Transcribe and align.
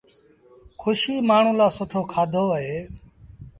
کُشي 0.81 1.15
مآڻهوٚݩ 1.27 1.57
لآ 1.59 1.67
سُٺو 1.77 2.01
کآڌو 2.11 2.45
اهي۔ 2.55 2.79